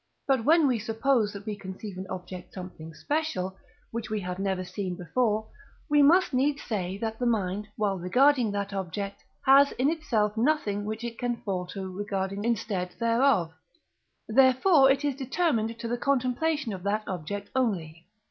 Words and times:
But 0.27 0.43
when 0.43 0.65
we 0.65 0.79
suppose 0.79 1.31
that 1.31 1.45
we 1.45 1.55
conceive 1.55 1.95
an 1.95 2.07
object 2.09 2.55
something 2.55 2.91
special, 2.91 3.55
which 3.91 4.09
we 4.09 4.19
have 4.21 4.39
never 4.39 4.63
seen 4.63 4.95
before, 4.95 5.47
we 5.91 6.01
must 6.01 6.33
needs 6.33 6.63
say 6.63 6.97
that 6.97 7.19
the 7.19 7.27
mind, 7.27 7.67
while 7.77 7.99
regarding 7.99 8.49
that 8.53 8.73
object, 8.73 9.23
has 9.45 9.73
in 9.73 9.91
itself 9.91 10.35
nothing 10.35 10.85
which 10.85 11.03
it 11.03 11.19
can 11.19 11.35
fall 11.43 11.67
to 11.67 11.87
regarding 11.95 12.43
instead 12.43 12.95
thereof; 12.99 13.53
therefore 14.27 14.89
it 14.89 15.05
is 15.05 15.13
determined 15.15 15.77
to 15.77 15.87
the 15.87 15.99
contemplation 15.99 16.73
of 16.73 16.81
that 16.81 17.07
object 17.07 17.51
only. 17.55 18.07